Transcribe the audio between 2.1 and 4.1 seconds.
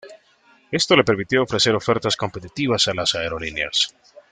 competitivas a las aerolíneas.